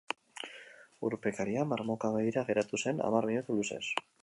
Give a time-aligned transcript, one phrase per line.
[1.09, 3.87] Urpekaria marmokak begira geratu zen hamar minutu luzez.